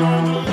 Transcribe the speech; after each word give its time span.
Lord. 0.00 0.49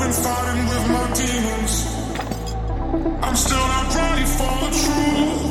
been 0.00 0.12
fighting 0.12 0.66
with 0.72 0.86
my 0.96 1.06
demons. 1.12 1.74
I'm 3.22 3.36
still 3.36 3.66
not 3.74 3.94
ready 3.94 4.26
for 4.36 4.54
the 4.64 4.70
truth. 4.80 5.42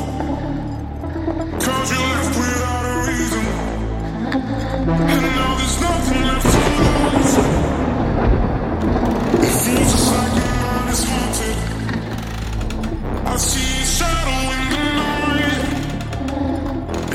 Cause 1.64 1.88
you 1.92 2.00
left 2.10 2.34
without 2.40 2.84
a 2.90 2.94
reason. 3.06 3.44
And 5.12 5.22
now 5.38 5.52
there's 5.58 5.78
nothing 5.86 6.22
left 6.30 6.48
to 6.54 6.58
lose. 6.80 7.34
It 9.46 9.54
feels 9.62 9.90
just 9.92 10.08
like 10.16 10.34
mind 10.62 10.88
is 10.94 11.02
haunted. 11.10 11.58
I 13.26 13.28
see 13.36 13.70
a 13.82 13.86
shadow 13.96 14.40
in 14.56 14.62
the 14.72 14.82
night. 15.00 15.64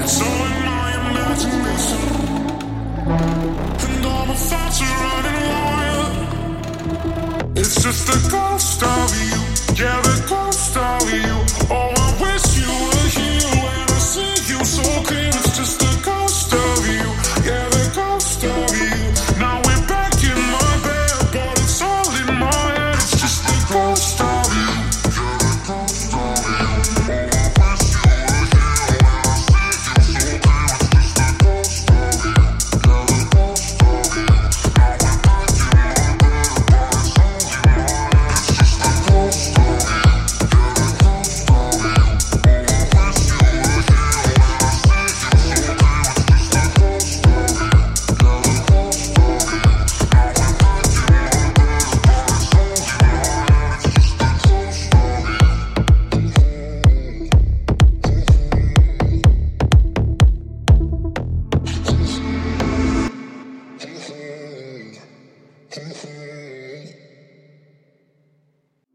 It's 0.01 0.17
all 0.25 0.41
in 0.47 0.57
my 0.71 0.87
imagination. 1.09 2.01
And 3.83 4.05
all 4.05 4.25
my 4.25 4.35
thoughts 4.35 4.79
are 4.81 5.14
it's 7.67 7.81
just 7.81 8.07
a 8.09 8.29
ghost 8.29 8.83
of 8.83 9.09
you. 9.23 9.83
Yeah, 9.83 9.99
the 10.01 10.25
ghost. 10.29 10.54